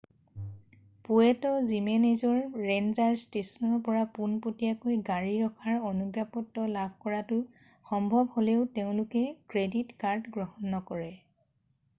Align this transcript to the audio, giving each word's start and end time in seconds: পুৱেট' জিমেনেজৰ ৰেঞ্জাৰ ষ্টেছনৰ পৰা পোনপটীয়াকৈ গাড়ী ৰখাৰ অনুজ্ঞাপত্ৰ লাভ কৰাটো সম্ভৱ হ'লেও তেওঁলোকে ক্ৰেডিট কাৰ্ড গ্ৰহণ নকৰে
পুৱেট' 1.07 1.43
জিমেনেজৰ 1.71 2.39
ৰেঞ্জাৰ 2.69 3.17
ষ্টেছনৰ 3.23 3.75
পৰা 3.89 4.01
পোনপটীয়াকৈ 4.15 4.97
গাড়ী 5.11 5.29
ৰখাৰ 5.43 5.77
অনুজ্ঞাপত্ৰ 5.91 6.65
লাভ 6.79 6.97
কৰাটো 7.05 7.39
সম্ভৱ 7.93 8.27
হ'লেও 8.39 8.67
তেওঁলোকে 8.81 9.25
ক্ৰেডিট 9.55 9.97
কাৰ্ড 10.05 10.37
গ্ৰহণ 10.39 10.77
নকৰে 10.79 11.15